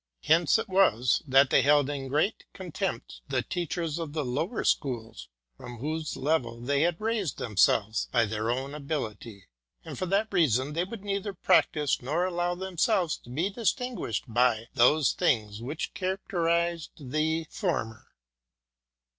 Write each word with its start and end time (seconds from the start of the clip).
Hence 0.23 0.57
it 0.57 0.67
was, 0.67 1.21
that 1.27 1.51
they 1.51 1.61
held 1.61 1.87
in 1.87 2.07
great 2.07 2.45
con 2.55 2.71
tempt 2.71 3.21
the 3.29 3.43
teachers 3.43 3.99
of 3.99 4.13
the 4.13 4.25
lower 4.25 4.63
schools, 4.63 5.27
from 5.55 5.77
whose 5.77 6.17
level 6.17 6.59
they 6.59 6.81
had 6.81 6.99
raised 6.99 7.37
themselves 7.37 8.07
by 8.11 8.25
their 8.25 8.49
own 8.49 8.73
ability; 8.73 9.45
and 9.85 9.99
for 9.99 10.05
OF 10.05 10.13
ACADEMICAL 10.13 10.29
FREEDOM. 10.31 10.57
175 10.71 10.71
that 10.71 10.71
reason 10.71 10.73
they 10.73 10.83
would 10.83 11.03
neither 11.03 11.33
practise, 11.35 12.01
nor 12.01 12.25
allow 12.25 12.55
themselves 12.55 13.15
to 13.17 13.29
be 13.29 13.51
distinguished 13.51 14.23
by, 14.27 14.65
those 14.73 15.13
things 15.13 15.61
which 15.61 15.93
characterized 15.93 16.89
the 16.97 17.43
former. 17.51 18.07